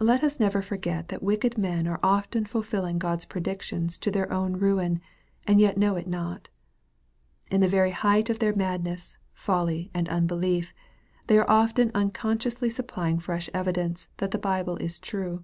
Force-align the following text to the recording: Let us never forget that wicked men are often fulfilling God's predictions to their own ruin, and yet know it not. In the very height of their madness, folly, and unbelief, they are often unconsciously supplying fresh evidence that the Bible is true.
Let 0.00 0.22
us 0.22 0.38
never 0.38 0.60
forget 0.60 1.08
that 1.08 1.22
wicked 1.22 1.56
men 1.56 1.86
are 1.88 1.98
often 2.02 2.44
fulfilling 2.44 2.98
God's 2.98 3.24
predictions 3.24 3.96
to 3.96 4.10
their 4.10 4.30
own 4.30 4.52
ruin, 4.58 5.00
and 5.46 5.58
yet 5.62 5.78
know 5.78 5.96
it 5.96 6.06
not. 6.06 6.50
In 7.50 7.62
the 7.62 7.66
very 7.66 7.92
height 7.92 8.28
of 8.28 8.38
their 8.38 8.54
madness, 8.54 9.16
folly, 9.32 9.90
and 9.94 10.10
unbelief, 10.10 10.74
they 11.26 11.38
are 11.38 11.48
often 11.48 11.90
unconsciously 11.94 12.68
supplying 12.68 13.18
fresh 13.18 13.48
evidence 13.54 14.08
that 14.18 14.30
the 14.30 14.38
Bible 14.38 14.76
is 14.76 14.98
true. 14.98 15.42